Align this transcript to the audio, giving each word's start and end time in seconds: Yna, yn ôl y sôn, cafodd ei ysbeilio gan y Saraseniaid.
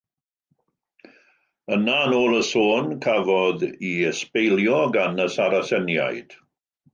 Yna, 1.75 1.97
yn 2.05 2.15
ôl 2.19 2.33
y 2.37 2.39
sôn, 2.47 2.89
cafodd 3.07 3.67
ei 3.67 3.93
ysbeilio 4.13 4.81
gan 4.97 5.23
y 5.27 5.31
Saraseniaid. 5.37 6.37